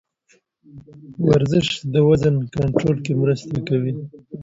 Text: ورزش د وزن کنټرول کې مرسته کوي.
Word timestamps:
ورزش 1.27 1.67
د 1.93 1.95
وزن 2.09 2.35
کنټرول 2.55 2.97
کې 3.05 3.13
مرسته 3.21 3.57
کوي. 3.67 3.93